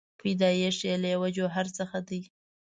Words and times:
پیدایښت 0.21 0.81
یې 0.87 0.95
له 1.01 1.07
یوه 1.15 1.29
جوهر 1.37 1.67
څخه 1.77 1.97
دی. 2.07 2.21